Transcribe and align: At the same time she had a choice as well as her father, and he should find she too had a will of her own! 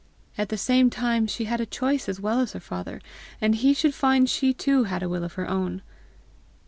At 0.35 0.49
the 0.49 0.57
same 0.57 0.89
time 0.89 1.27
she 1.27 1.45
had 1.45 1.61
a 1.61 1.65
choice 1.67 2.09
as 2.09 2.19
well 2.19 2.39
as 2.39 2.53
her 2.53 2.59
father, 2.59 3.01
and 3.39 3.53
he 3.53 3.71
should 3.75 3.93
find 3.93 4.27
she 4.27 4.51
too 4.51 4.85
had 4.85 5.03
a 5.03 5.09
will 5.09 5.23
of 5.23 5.33
her 5.33 5.47
own! 5.47 5.83